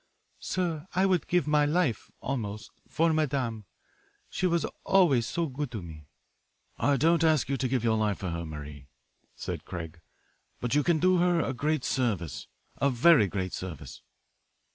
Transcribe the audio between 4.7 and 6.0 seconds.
always so good to